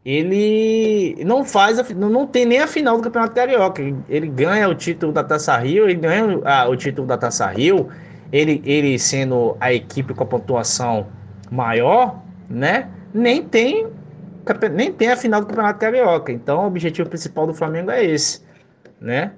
Ele 0.05 1.21
não 1.25 1.43
faz, 1.43 1.77
a, 1.79 1.83
não 1.93 2.25
tem 2.25 2.45
nem 2.45 2.61
a 2.61 2.67
final 2.67 2.95
do 2.95 3.03
Campeonato 3.03 3.35
Carioca. 3.35 3.81
Ele, 3.81 3.97
ele 4.07 4.27
ganha 4.29 4.69
o 4.69 4.73
título 4.73 5.11
da 5.11 5.21
Taça 5.21 5.57
Rio, 5.57 5.83
ele 5.83 5.95
ganha 5.95 6.25
o 6.69 6.77
título 6.77 7.05
da 7.05 7.17
Taça 7.17 7.45
Rio, 7.47 7.89
ele, 8.31 8.61
ele 8.63 8.97
sendo 8.97 9.57
a 9.59 9.73
equipe 9.73 10.13
com 10.13 10.23
a 10.23 10.25
pontuação 10.25 11.07
maior, 11.51 12.21
né? 12.49 12.89
Nem 13.13 13.43
tem 13.43 13.85
nem 14.71 14.93
tem 14.93 15.11
a 15.11 15.17
final 15.17 15.41
do 15.41 15.47
Campeonato 15.47 15.79
Carioca. 15.79 16.31
Então, 16.31 16.63
o 16.63 16.67
objetivo 16.67 17.09
principal 17.09 17.47
do 17.47 17.53
Flamengo 17.53 17.91
é 17.91 18.05
esse 18.05 18.45
né? 19.01 19.33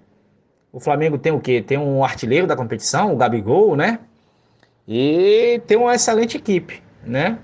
O 0.72 0.80
Flamengo 0.80 1.18
tem 1.18 1.32
o 1.32 1.40
quê? 1.40 1.62
Tem 1.62 1.78
um 1.78 2.04
artilheiro 2.04 2.46
da 2.46 2.56
competição, 2.56 3.14
o 3.14 3.18
Gabigol, 3.18 3.76
né? 3.76 4.00
E 4.88 5.62
tem 5.68 5.78
uma 5.78 5.96
excelente 5.96 6.38
equipe, 6.38 6.82
né? 7.04 7.40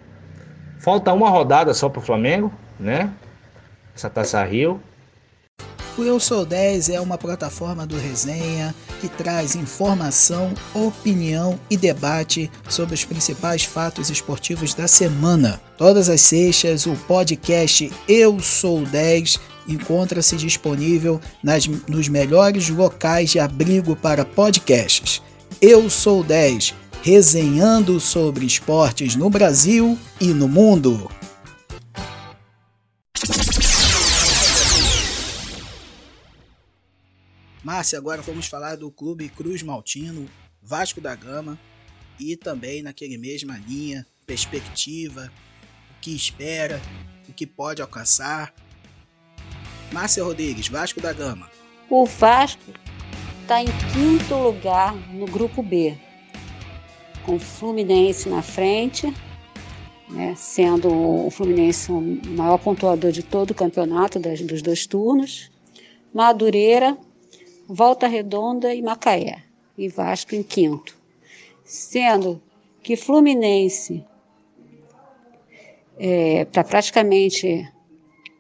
Falta 0.80 1.14
uma 1.14 1.30
rodada 1.30 1.74
só 1.74 1.90
para 1.90 2.00
o 2.00 2.04
Flamengo, 2.04 2.52
né? 2.80 3.12
Essa 3.96 4.10
Taça 4.10 4.44
Rio. 4.44 4.82
O 5.96 6.04
Eu 6.04 6.20
Sou 6.20 6.44
10 6.44 6.90
é 6.90 7.00
uma 7.00 7.20
plataforma 7.20 7.86
do 7.86 7.96
Resenha 7.96 8.74
que 9.00 9.08
traz 9.08 9.56
informação, 9.56 10.52
opinião 10.74 11.60
e 11.70 11.78
debate 11.78 12.50
sobre 12.68 12.96
os 12.96 13.06
principais 13.06 13.64
fatos 13.64 14.10
esportivos 14.10 14.74
da 14.74 14.88
semana. 14.88 15.62
Todas 15.78 16.10
as 16.10 16.22
sextas, 16.22 16.88
o 16.88 16.96
podcast 16.96 17.92
Eu 18.08 18.40
Sou 18.40 18.82
10 18.82 19.40
encontra-se 19.68 20.36
disponível 20.36 21.20
nas, 21.42 21.68
nos 21.68 22.08
melhores 22.08 22.70
locais 22.70 23.32
de 23.32 23.40
abrigo 23.40 23.96
para 23.96 24.26
podcasts. 24.26 25.22
Eu 25.62 25.90
Sou 25.90 26.24
10, 26.24 26.74
resenhando 27.02 28.00
sobre 28.00 28.46
esportes 28.46 29.16
no 29.16 29.30
Brasil 29.30 29.98
e 30.20 30.28
no 30.28 30.48
mundo. 30.48 31.10
Márcia, 37.64 37.98
agora 37.98 38.22
vamos 38.22 38.48
falar 38.48 38.76
do 38.76 38.92
Clube 38.92 39.30
Cruz 39.30 39.64
Maltino, 39.64 40.30
Vasco 40.62 41.00
da 41.00 41.16
Gama 41.16 41.58
e 42.20 42.36
também 42.36 42.82
naquele 42.82 43.18
mesma 43.18 43.58
linha, 43.58 44.06
perspectiva, 44.26 45.32
o 45.92 46.02
que 46.02 46.14
espera, 46.14 46.82
o 47.28 47.34
que 47.34 47.48
pode 47.48 47.82
alcançar. 47.82 48.54
Márcia 49.94 50.24
Rodrigues, 50.24 50.68
Vasco 50.68 51.00
da 51.00 51.14
Gama. 51.14 51.50
O 51.88 52.06
Vasco 52.06 52.74
está 53.42 53.62
em 53.62 53.68
quinto 53.94 54.34
lugar 54.36 54.96
no 55.14 55.28
grupo 55.28 55.62
B, 55.62 55.96
com 57.24 57.36
o 57.36 57.40
Fluminense 57.40 58.28
na 58.28 58.42
frente, 58.42 59.14
né, 60.10 60.34
sendo 60.36 60.90
o 60.92 61.30
Fluminense 61.30 61.92
o 61.92 62.02
maior 62.02 62.58
pontuador 62.58 63.12
de 63.12 63.22
todo 63.22 63.52
o 63.52 63.56
campeonato 63.56 64.20
das, 64.20 64.42
dos 64.42 64.64
dois 64.64 64.88
turnos. 64.88 65.52
Madureira 66.12 66.98
Volta 67.68 68.08
Redonda 68.08 68.74
e 68.74 68.82
Macaé, 68.82 69.44
e 69.78 69.88
Vasco 69.88 70.36
em 70.36 70.44
quinto. 70.44 70.98
Sendo 71.64 72.42
que 72.82 72.96
Fluminense 72.98 74.04
é, 75.98 76.46
tá 76.46 76.64
praticamente 76.64 77.72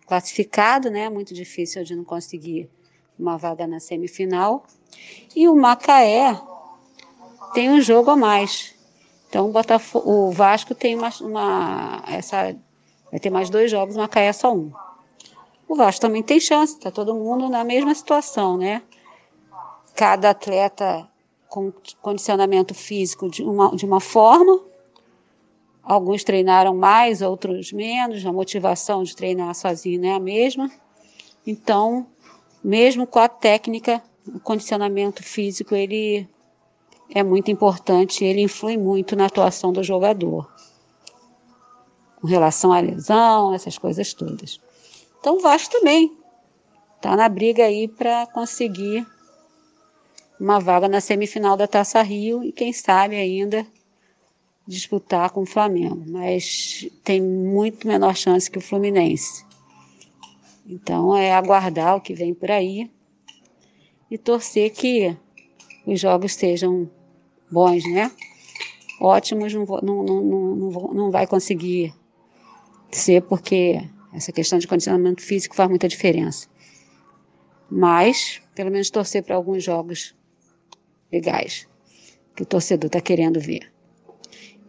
classificado, 0.06 0.90
né? 0.90 1.10
Muito 1.10 1.34
difícil 1.34 1.84
de 1.84 1.96
não 1.96 2.04
conseguir 2.04 2.70
uma 3.18 3.38
vaga 3.38 3.68
na 3.68 3.80
semifinal. 3.80 4.64
E 5.36 5.48
o 5.48 5.56
Macaé 5.56 6.40
tem 7.54 7.70
um 7.70 7.82
jogo 7.82 8.12
a 8.12 8.16
mais. 8.16 8.74
Então 9.30 9.50
o, 9.50 9.52
Botafogo, 9.52 10.10
o 10.10 10.32
Vasco 10.32 10.76
tem 10.76 10.96
uma, 10.96 11.10
uma, 11.22 12.04
essa 12.08 12.56
vai 13.10 13.20
ter 13.20 13.30
mais 13.30 13.50
dois 13.50 13.70
jogos, 13.70 13.96
o 13.96 14.00
Macaé 14.00 14.26
é 14.26 14.34
só 14.34 14.54
um. 14.54 14.72
O 15.68 15.76
Vasco 15.76 16.02
também 16.02 16.24
tem 16.24 16.40
chance, 16.40 16.74
está 16.74 16.92
todo 16.92 17.16
mundo 17.16 17.48
na 17.48 17.64
mesma 17.64 17.94
situação, 17.94 18.58
né? 18.58 18.82
Cada 19.96 20.32
atleta 20.32 21.08
com 21.48 21.72
condicionamento 22.02 22.74
físico 22.74 23.30
de 23.30 23.44
uma, 23.44 23.76
de 23.76 23.86
uma 23.86 24.00
forma, 24.00 24.60
alguns 25.84 26.24
treinaram 26.24 26.76
mais, 26.76 27.22
outros 27.22 27.74
menos, 27.74 28.26
a 28.26 28.32
motivação 28.32 29.04
de 29.04 29.16
treinar 29.16 29.54
sozinho 29.54 30.02
não 30.02 30.10
é 30.10 30.14
a 30.14 30.20
mesma. 30.20 30.72
Então, 31.46 32.08
mesmo 32.64 33.06
com 33.06 33.20
a 33.20 33.28
técnica, 33.28 34.02
o 34.26 34.40
condicionamento 34.40 35.22
físico 35.22 35.76
ele 35.76 36.28
é 37.14 37.22
muito 37.22 37.52
importante, 37.52 38.24
ele 38.24 38.42
influi 38.42 38.78
muito 38.78 39.16
na 39.16 39.26
atuação 39.26 39.74
do 39.74 39.84
jogador. 39.84 40.50
Com 42.22 42.28
relação 42.28 42.72
à 42.72 42.80
lesão, 42.80 43.54
essas 43.54 43.78
coisas 43.78 44.14
todas. 44.14 44.60
Então 45.20 45.36
o 45.38 45.42
Vasco 45.42 45.74
também 45.74 46.18
está 46.96 47.16
na 47.18 47.28
briga 47.28 47.66
aí 47.66 47.88
para 47.88 48.26
conseguir 48.28 49.06
uma 50.40 50.60
vaga 50.60 50.88
na 50.88 51.02
semifinal 51.02 51.58
da 51.58 51.68
Taça 51.68 52.02
Rio 52.02 52.44
e 52.44 52.52
quem 52.52 52.72
sabe 52.72 53.18
ainda 53.18 53.68
disputar 54.68 55.30
com 55.32 55.42
o 55.42 55.46
Flamengo, 55.46 56.04
mas 56.08 56.90
tem 57.04 57.22
muito 57.22 57.88
menor 57.88 58.16
chance 58.16 58.50
que 58.50 58.58
o 58.58 58.62
Fluminense. 58.62 59.46
Então 60.66 61.16
é 61.16 61.34
aguardar 61.34 61.98
o 61.98 62.02
que 62.02 62.14
vem 62.14 62.34
por 62.34 62.50
aí 62.50 62.90
e 64.10 64.18
torcer 64.18 64.72
que 64.72 65.16
os 65.86 66.00
jogos 66.00 66.34
sejam 66.34 66.90
bons, 67.52 67.84
né? 67.92 68.12
Ótimos 69.02 69.54
não, 69.54 69.66
não, 69.66 70.04
não, 70.04 70.56
não, 70.56 70.94
não 70.94 71.12
vai 71.12 71.28
conseguir 71.28 71.94
ser 72.90 73.22
porque 73.24 73.82
essa 74.14 74.32
questão 74.32 74.60
de 74.60 74.68
condicionamento 74.68 75.22
físico 75.22 75.56
faz 75.56 75.68
muita 75.68 75.88
diferença. 75.88 76.48
Mas, 77.70 78.42
pelo 78.56 78.72
menos 78.72 78.90
torcer 78.90 79.24
para 79.24 79.36
alguns 79.36 79.64
jogos 79.64 80.16
legais 81.12 81.68
que 82.36 82.44
o 82.44 82.46
torcedor 82.46 82.88
está 82.88 83.02
querendo 83.02 83.40
ver. 83.40 83.73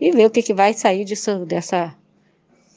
E 0.00 0.10
ver 0.12 0.26
o 0.26 0.30
que, 0.30 0.42
que 0.42 0.54
vai 0.54 0.74
sair 0.74 1.04
disso, 1.04 1.44
dessa 1.46 1.94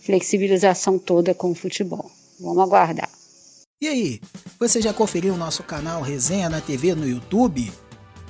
flexibilização 0.01 0.97
toda 0.97 1.33
com 1.33 1.51
o 1.51 1.55
futebol. 1.55 2.09
Vamos 2.39 2.59
aguardar. 2.59 3.09
E 3.81 3.87
aí, 3.87 4.21
você 4.59 4.81
já 4.81 4.93
conferiu 4.93 5.33
o 5.33 5.37
nosso 5.37 5.61
canal 5.63 6.01
Resenha 6.01 6.49
na 6.49 6.61
TV 6.61 6.95
no 6.95 7.07
YouTube? 7.07 7.71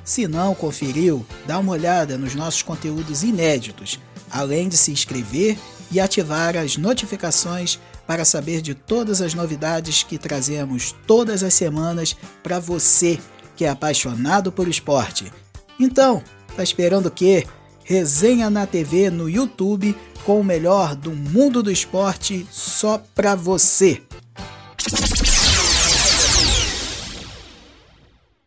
Se 0.03 0.27
não 0.27 0.55
conferiu, 0.55 1.25
dá 1.45 1.59
uma 1.59 1.73
olhada 1.73 2.17
nos 2.17 2.33
nossos 2.33 2.61
conteúdos 2.61 3.23
inéditos, 3.23 3.99
além 4.29 4.67
de 4.67 4.77
se 4.77 4.91
inscrever 4.91 5.57
e 5.91 5.99
ativar 5.99 6.57
as 6.57 6.77
notificações 6.77 7.79
para 8.05 8.25
saber 8.25 8.61
de 8.61 8.73
todas 8.73 9.21
as 9.21 9.33
novidades 9.33 10.03
que 10.03 10.17
trazemos 10.17 10.95
todas 11.05 11.43
as 11.43 11.53
semanas 11.53 12.15
para 12.41 12.59
você 12.59 13.19
que 13.55 13.65
é 13.65 13.69
apaixonado 13.69 14.51
por 14.51 14.67
esporte. 14.67 15.31
Então, 15.79 16.23
tá 16.55 16.63
esperando 16.63 17.07
o 17.07 17.11
quê? 17.11 17.45
Resenha 17.89 18.49
na 18.49 18.67
TV 18.67 19.09
no 19.09 19.29
YouTube 19.29 19.95
com 20.25 20.41
o 20.41 20.43
melhor 20.43 20.93
do 20.93 21.13
mundo 21.13 21.63
do 21.63 21.71
esporte 21.71 22.45
só 22.51 22.97
para 22.97 23.33
você. 23.33 24.03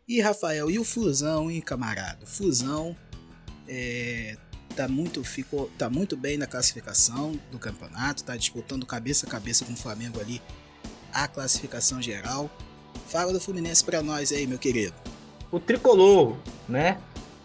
E 0.06 0.20
Rafael, 0.20 0.70
e 0.70 0.78
o 0.78 0.84
Fusão, 0.84 1.50
hein, 1.50 1.62
camarada? 1.62 2.26
Fusão 2.26 2.94
é, 3.66 4.36
tá 4.76 4.86
muito 4.86 5.24
ficou 5.24 5.70
tá 5.78 5.88
muito 5.88 6.18
bem 6.18 6.36
na 6.36 6.46
classificação 6.46 7.40
do 7.50 7.58
campeonato, 7.58 8.22
tá 8.22 8.36
disputando 8.36 8.84
cabeça 8.84 9.24
a 9.26 9.30
cabeça 9.30 9.64
com 9.64 9.72
o 9.72 9.76
Flamengo 9.76 10.20
ali 10.20 10.42
a 11.14 11.26
classificação 11.26 12.02
geral. 12.02 12.50
Fala 13.06 13.32
do 13.32 13.40
Fluminense 13.40 13.82
para 13.82 14.02
nós 14.02 14.32
aí, 14.32 14.46
meu 14.46 14.58
querido. 14.58 14.94
O 15.50 15.58
tricolor, 15.58 16.36
né? 16.68 17.00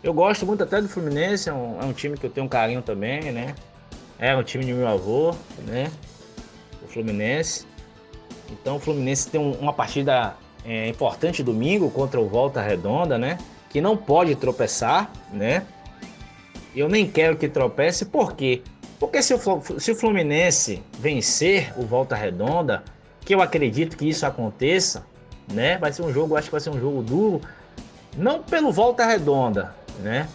Eu 0.05 0.13
gosto 0.13 0.45
muito 0.45 0.63
até 0.63 0.79
do 0.79 0.87
Fluminense, 0.87 1.49
é 1.49 1.53
um, 1.53 1.81
é 1.81 1.83
um 1.83 1.91
time 1.91 2.15
que 2.15 2.27
eu 2.27 2.29
tenho 2.29 2.45
um 2.45 2.47
carinho 2.47 2.79
também, 2.79 3.31
né? 3.31 3.55
É 4.19 4.37
um 4.37 4.43
time 4.43 4.63
de 4.63 4.71
meu 4.71 4.87
avô, 4.87 5.33
né? 5.65 5.91
O 6.83 6.87
Fluminense. 6.87 7.65
Então 8.51 8.75
o 8.75 8.79
Fluminense 8.79 9.27
tem 9.27 9.41
um, 9.41 9.53
uma 9.53 9.73
partida 9.73 10.35
é, 10.63 10.87
importante 10.87 11.41
domingo 11.41 11.89
contra 11.89 12.21
o 12.21 12.29
Volta 12.29 12.61
Redonda, 12.61 13.17
né? 13.17 13.39
Que 13.67 13.81
não 13.81 13.97
pode 13.97 14.35
tropeçar, 14.35 15.11
né? 15.33 15.65
Eu 16.75 16.87
nem 16.87 17.09
quero 17.09 17.35
que 17.35 17.49
tropece, 17.49 18.05
por 18.05 18.35
quê? 18.35 18.61
Porque 18.99 19.23
se 19.23 19.33
o, 19.33 19.39
se 19.79 19.91
o 19.91 19.95
Fluminense 19.95 20.83
vencer 20.99 21.73
o 21.75 21.81
Volta 21.81 22.15
Redonda, 22.15 22.83
que 23.21 23.33
eu 23.33 23.41
acredito 23.41 23.97
que 23.97 24.07
isso 24.07 24.23
aconteça, 24.23 25.03
né? 25.51 25.79
Vai 25.79 25.91
ser 25.91 26.03
um 26.03 26.13
jogo, 26.13 26.35
acho 26.35 26.45
que 26.45 26.51
vai 26.51 26.61
ser 26.61 26.69
um 26.69 26.79
jogo 26.79 27.01
duro, 27.01 27.41
não 28.15 28.43
pelo 28.43 28.71
Volta 28.71 29.03
Redonda, 29.03 29.73
né? 29.99 30.27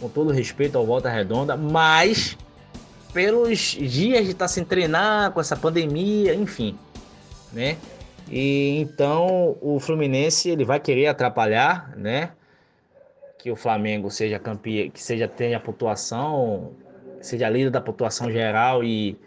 Com 0.00 0.08
todo 0.08 0.32
respeito 0.32 0.78
ao 0.78 0.86
Volta 0.86 1.10
Redonda, 1.10 1.56
mas 1.56 2.36
pelos 3.12 3.58
dias 3.58 4.24
de 4.24 4.32
estar 4.32 4.48
sem 4.48 4.64
treinar 4.64 5.32
com 5.32 5.40
essa 5.40 5.56
pandemia, 5.56 6.34
enfim, 6.34 6.78
né? 7.52 7.76
E 8.30 8.78
então 8.78 9.56
o 9.60 9.80
Fluminense 9.80 10.48
ele 10.48 10.64
vai 10.64 10.78
querer 10.78 11.08
atrapalhar, 11.08 11.92
né? 11.96 12.30
que 13.42 13.50
o 13.50 13.56
Flamengo 13.56 14.10
seja 14.10 14.38
campeão, 14.38 14.90
que 14.90 15.02
seja 15.02 15.26
tenha 15.26 15.58
pontuação, 15.58 16.72
seja 17.20 17.48
líder 17.48 17.70
da 17.70 17.80
pontuação 17.80 18.30
geral 18.30 18.84
e, 18.84 19.18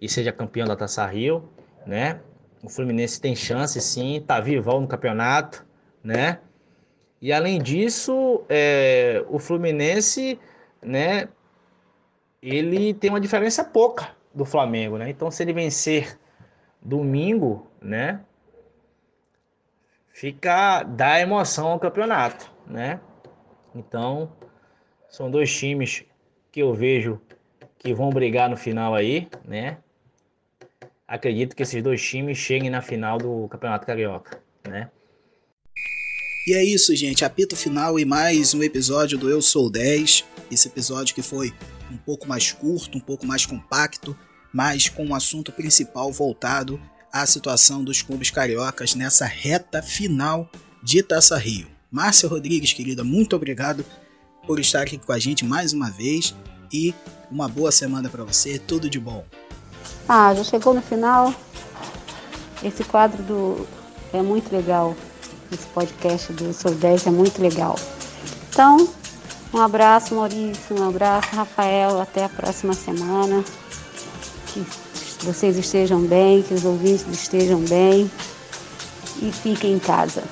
e 0.00 0.08
seja 0.08 0.32
campeão 0.32 0.66
da 0.66 0.74
Taça 0.74 1.04
Rio, 1.06 1.48
né? 1.86 2.20
O 2.62 2.68
Fluminense 2.70 3.20
tem 3.20 3.36
chance 3.36 3.78
sim, 3.80 4.22
tá 4.26 4.40
vivão 4.40 4.80
no 4.80 4.88
campeonato, 4.88 5.64
né? 6.02 6.38
E 7.24 7.32
além 7.32 7.58
disso, 7.58 8.44
é, 8.50 9.24
o 9.30 9.38
Fluminense, 9.38 10.38
né? 10.82 11.26
Ele 12.42 12.92
tem 12.92 13.08
uma 13.08 13.18
diferença 13.18 13.64
pouca 13.64 14.14
do 14.34 14.44
Flamengo, 14.44 14.98
né? 14.98 15.08
Então 15.08 15.30
se 15.30 15.42
ele 15.42 15.54
vencer 15.54 16.20
domingo, 16.82 17.66
né? 17.80 18.20
Fica 20.10 20.82
dá 20.82 21.18
emoção 21.18 21.68
ao 21.68 21.80
campeonato, 21.80 22.52
né? 22.66 23.00
Então, 23.74 24.30
são 25.08 25.30
dois 25.30 25.50
times 25.50 26.04
que 26.52 26.60
eu 26.60 26.74
vejo 26.74 27.18
que 27.78 27.94
vão 27.94 28.10
brigar 28.10 28.50
no 28.50 28.56
final 28.58 28.94
aí, 28.94 29.30
né? 29.46 29.78
Acredito 31.08 31.56
que 31.56 31.62
esses 31.62 31.82
dois 31.82 32.06
times 32.06 32.36
cheguem 32.36 32.68
na 32.68 32.82
final 32.82 33.16
do 33.16 33.48
Campeonato 33.48 33.86
Carioca, 33.86 34.42
né? 34.68 34.90
E 36.46 36.52
é 36.52 36.62
isso, 36.62 36.94
gente. 36.94 37.24
Apito 37.24 37.56
final 37.56 37.98
e 37.98 38.04
mais 38.04 38.52
um 38.52 38.62
episódio 38.62 39.16
do 39.16 39.30
Eu 39.30 39.40
Sou 39.40 39.70
10. 39.70 40.26
Esse 40.50 40.68
episódio 40.68 41.14
que 41.14 41.22
foi 41.22 41.54
um 41.90 41.96
pouco 41.96 42.28
mais 42.28 42.52
curto, 42.52 42.98
um 42.98 43.00
pouco 43.00 43.26
mais 43.26 43.46
compacto, 43.46 44.14
mas 44.52 44.86
com 44.86 45.06
um 45.06 45.14
assunto 45.14 45.50
principal 45.50 46.12
voltado 46.12 46.78
à 47.10 47.24
situação 47.24 47.82
dos 47.82 48.02
clubes 48.02 48.30
cariocas 48.30 48.94
nessa 48.94 49.24
reta 49.24 49.82
final 49.82 50.46
de 50.82 51.02
Taça 51.02 51.38
Rio. 51.38 51.66
Márcia 51.90 52.28
Rodrigues, 52.28 52.74
querida, 52.74 53.02
muito 53.02 53.34
obrigado 53.34 53.82
por 54.46 54.60
estar 54.60 54.82
aqui 54.82 54.98
com 54.98 55.12
a 55.12 55.18
gente 55.18 55.46
mais 55.46 55.72
uma 55.72 55.90
vez 55.90 56.34
e 56.70 56.94
uma 57.30 57.48
boa 57.48 57.72
semana 57.72 58.10
para 58.10 58.22
você, 58.22 58.58
tudo 58.58 58.90
de 58.90 59.00
bom. 59.00 59.24
Ah, 60.06 60.34
já 60.34 60.44
chegou 60.44 60.74
no 60.74 60.82
final. 60.82 61.34
Esse 62.62 62.84
quadro 62.84 63.22
do 63.22 63.66
é 64.12 64.20
muito 64.20 64.54
legal. 64.54 64.94
Esse 65.54 65.66
podcast 65.68 66.32
do 66.32 66.52
Sou 66.52 66.74
10 66.74 67.06
é 67.06 67.10
muito 67.10 67.40
legal. 67.40 67.78
Então, 68.50 68.88
um 69.52 69.58
abraço, 69.58 70.14
Maurício, 70.14 70.76
um 70.78 70.88
abraço, 70.88 71.34
Rafael, 71.34 72.00
até 72.00 72.24
a 72.24 72.28
próxima 72.28 72.74
semana. 72.74 73.44
Que 74.48 74.66
vocês 75.24 75.56
estejam 75.56 76.00
bem, 76.02 76.42
que 76.42 76.54
os 76.54 76.64
ouvintes 76.64 77.06
estejam 77.08 77.60
bem 77.60 78.10
e 79.22 79.32
fiquem 79.32 79.72
em 79.72 79.78
casa 79.78 80.22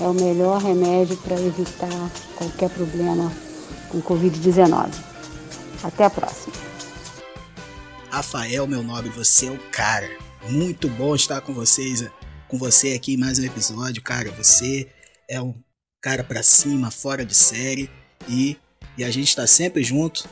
é 0.00 0.08
o 0.08 0.14
melhor 0.14 0.60
remédio 0.60 1.16
para 1.18 1.40
evitar 1.40 2.10
qualquer 2.36 2.70
problema 2.70 3.32
com 3.88 4.00
Covid-19. 4.02 4.90
Até 5.82 6.04
a 6.04 6.10
próxima. 6.10 6.54
Rafael, 8.10 8.66
meu 8.66 8.82
nobre, 8.82 9.10
você 9.10 9.46
é 9.46 9.50
o 9.50 9.58
cara. 9.70 10.10
Muito 10.48 10.88
bom 10.88 11.14
estar 11.14 11.40
com 11.40 11.52
vocês, 11.52 12.04
com 12.52 12.58
você 12.58 12.92
aqui 12.92 13.14
em 13.14 13.16
mais 13.16 13.38
um 13.38 13.46
episódio, 13.46 14.02
cara. 14.02 14.30
Você 14.32 14.86
é 15.26 15.40
um 15.40 15.54
cara 16.02 16.22
para 16.22 16.42
cima, 16.42 16.90
fora 16.90 17.24
de 17.24 17.34
série 17.34 17.88
e 18.28 18.58
e 18.98 19.02
a 19.02 19.10
gente 19.10 19.28
está 19.28 19.46
sempre 19.46 19.82
junto. 19.82 20.28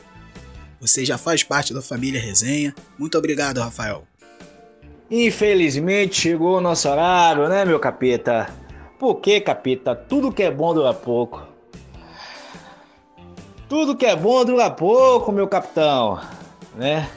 Você 0.79 1.03
já 1.03 1.17
faz 1.17 1.43
parte 1.43 1.73
da 1.73 1.81
família 1.81 2.21
Resenha. 2.21 2.75
Muito 2.95 3.17
obrigado, 3.17 3.59
Rafael. 3.59 4.03
Infelizmente 5.09 6.21
chegou 6.21 6.59
o 6.59 6.61
nosso 6.61 6.87
horário, 6.87 7.49
né, 7.49 7.65
meu 7.65 7.79
capeta? 7.79 8.53
Por 8.99 9.15
que, 9.15 9.41
capeta? 9.41 9.95
Tudo 9.95 10.31
que 10.31 10.43
é 10.43 10.51
bom 10.51 10.75
dura 10.75 10.93
pouco. 10.93 11.41
Tudo 13.67 13.97
que 13.97 14.05
é 14.05 14.15
bom 14.15 14.45
dura 14.45 14.69
pouco, 14.69 15.31
meu 15.31 15.47
capitão, 15.47 16.21
né? 16.75 17.09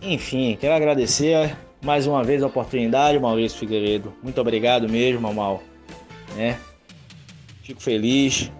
Enfim, 0.00 0.56
quero 0.58 0.72
agradecer 0.72 1.65
mais 1.82 2.06
uma 2.06 2.22
vez 2.24 2.42
a 2.42 2.46
oportunidade, 2.46 3.18
Maurício 3.18 3.58
Figueiredo. 3.58 4.14
Muito 4.22 4.40
obrigado 4.40 4.88
mesmo, 4.88 5.20
Mamal. 5.20 5.62
Né? 6.34 6.58
Fico 7.62 7.82
feliz 7.82 8.50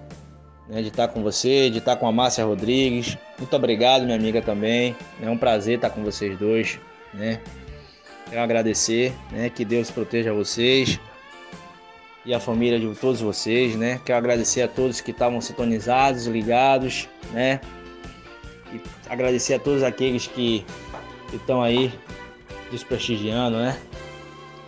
né, 0.69 0.83
de 0.83 0.89
estar 0.89 1.09
com 1.09 1.23
você, 1.23 1.71
de 1.71 1.79
estar 1.79 1.97
com 1.97 2.07
a 2.07 2.13
Márcia 2.13 2.45
Rodrigues. 2.45 3.17
Muito 3.39 3.55
obrigado, 3.55 4.05
minha 4.05 4.17
amiga 4.17 4.41
também. 4.43 4.97
É 5.23 5.29
um 5.29 5.39
prazer 5.39 5.77
estar 5.77 5.91
com 5.91 6.03
vocês 6.03 6.39
dois. 6.39 6.79
Né? 7.13 7.41
Quero 8.29 8.43
agradecer, 8.43 9.13
né? 9.31 9.49
Que 9.49 9.65
Deus 9.65 9.91
proteja 9.91 10.33
vocês 10.33 10.99
e 12.25 12.35
a 12.35 12.41
família 12.41 12.79
de 12.79 12.93
todos 12.97 13.21
vocês, 13.21 13.77
né? 13.77 14.01
Quero 14.05 14.19
agradecer 14.19 14.63
a 14.63 14.69
todos 14.69 15.01
que 15.01 15.13
estavam 15.13 15.41
sintonizados, 15.41 16.27
ligados, 16.27 17.09
né? 17.33 17.61
E 18.73 18.81
agradecer 19.09 19.55
a 19.55 19.59
todos 19.61 19.85
aqueles 19.85 20.27
que 20.27 20.67
estão 21.33 21.63
aí 21.63 21.93
desprestigiando, 22.71 23.59
né? 23.59 23.81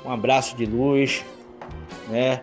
Um 0.05 0.11
abraço 0.11 0.57
de 0.57 0.67
luz, 0.67 1.25
né? 2.09 2.43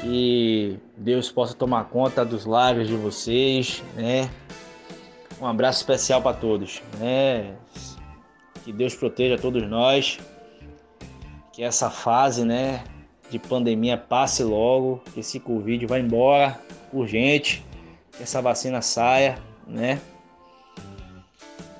Que 0.00 0.78
Deus 0.96 1.30
possa 1.30 1.54
tomar 1.54 1.84
conta 1.84 2.24
dos 2.24 2.44
lábios 2.44 2.88
de 2.88 2.96
vocês, 2.96 3.82
né? 3.94 4.30
Um 5.40 5.46
abraço 5.46 5.80
especial 5.80 6.22
para 6.22 6.36
todos, 6.36 6.82
né? 6.98 7.54
Que 8.64 8.72
Deus 8.72 8.94
proteja 8.94 9.36
todos 9.36 9.68
nós. 9.68 10.18
Que 11.52 11.62
essa 11.62 11.90
fase, 11.90 12.44
né, 12.44 12.82
de 13.28 13.38
pandemia 13.38 13.98
passe 13.98 14.42
logo, 14.42 15.02
que 15.12 15.20
esse 15.20 15.38
Covid 15.38 15.84
vá 15.86 15.98
embora 15.98 16.58
urgente, 16.92 17.62
que 18.12 18.22
essa 18.22 18.40
vacina 18.40 18.80
saia, 18.80 19.36
né? 19.66 20.00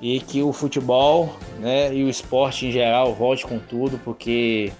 E 0.02 0.20
que 0.20 0.42
o 0.42 0.52
futebol, 0.52 1.38
né, 1.60 1.94
e 1.94 2.02
o 2.02 2.10
esporte 2.10 2.66
em 2.66 2.72
geral 2.72 3.14
volte 3.14 3.46
com 3.46 3.58
tudo, 3.58 3.98
porque 3.98 4.72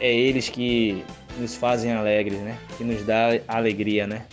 é 0.00 0.12
eles 0.12 0.48
que 0.48 1.04
nos 1.38 1.54
fazem 1.54 1.92
alegres, 1.92 2.40
né? 2.40 2.58
Que 2.76 2.82
nos 2.82 3.04
dá 3.04 3.38
alegria, 3.46 4.06
né? 4.06 4.24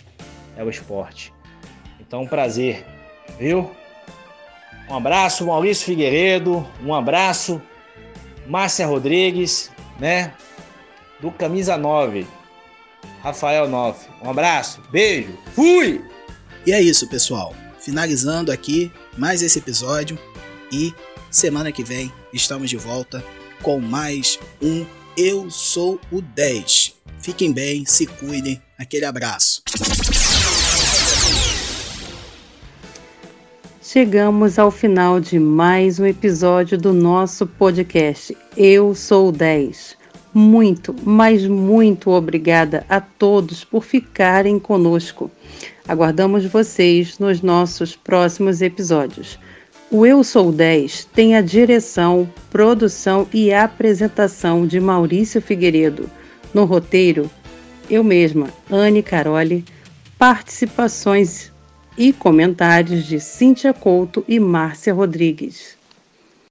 É 0.56 0.64
o 0.64 0.70
esporte. 0.70 1.32
Então, 2.00 2.22
um 2.22 2.26
prazer, 2.26 2.84
viu? 3.38 3.70
Um 4.88 4.96
abraço, 4.96 5.46
Maurício 5.46 5.84
Figueiredo. 5.84 6.66
Um 6.82 6.94
abraço, 6.94 7.60
Márcia 8.46 8.86
Rodrigues, 8.86 9.70
né? 10.00 10.32
Do 11.20 11.30
Camisa 11.30 11.76
9, 11.76 12.26
Rafael 13.22 13.68
9. 13.68 14.06
Um 14.22 14.30
abraço, 14.30 14.80
beijo, 14.90 15.36
fui! 15.52 16.02
E 16.64 16.72
é 16.72 16.80
isso, 16.80 17.08
pessoal. 17.08 17.54
Finalizando 17.78 18.50
aqui 18.50 18.90
mais 19.18 19.42
esse 19.42 19.58
episódio 19.58 20.16
e 20.72 20.94
semana 21.28 21.72
que 21.72 21.82
vem 21.82 22.12
estamos 22.32 22.70
de 22.70 22.76
volta 22.76 23.22
com 23.62 23.80
mais 23.80 24.38
um 24.62 24.86
Eu 25.16 25.50
Sou 25.50 26.00
o 26.12 26.22
10. 26.22 26.94
Fiquem 27.20 27.52
bem, 27.52 27.84
se 27.84 28.06
cuidem. 28.06 28.62
Aquele 28.78 29.04
abraço. 29.04 29.60
Chegamos 33.82 34.56
ao 34.56 34.70
final 34.70 35.18
de 35.18 35.40
mais 35.40 35.98
um 35.98 36.06
episódio 36.06 36.78
do 36.78 36.92
nosso 36.92 37.44
podcast 37.44 38.36
Eu 38.56 38.94
Sou 38.94 39.30
o 39.30 39.32
10. 39.32 39.97
Muito, 40.40 40.94
mas 41.04 41.44
muito 41.48 42.10
obrigada 42.10 42.86
a 42.88 43.00
todos 43.00 43.64
por 43.64 43.82
ficarem 43.82 44.56
conosco. 44.56 45.28
Aguardamos 45.88 46.44
vocês 46.44 47.18
nos 47.18 47.42
nossos 47.42 47.96
próximos 47.96 48.62
episódios. 48.62 49.36
O 49.90 50.06
Eu 50.06 50.22
Sou 50.22 50.52
10 50.52 51.06
tem 51.06 51.34
a 51.34 51.40
direção, 51.40 52.30
produção 52.50 53.26
e 53.34 53.52
apresentação 53.52 54.64
de 54.64 54.78
Maurício 54.78 55.42
Figueiredo. 55.42 56.08
No 56.54 56.64
roteiro, 56.64 57.28
eu 57.90 58.04
mesma, 58.04 58.48
Anne 58.70 59.02
Caroli, 59.02 59.64
participações 60.16 61.50
e 61.96 62.12
comentários 62.12 63.04
de 63.06 63.18
Cíntia 63.18 63.74
Couto 63.74 64.24
e 64.28 64.38
Márcia 64.38 64.94
Rodrigues. 64.94 65.77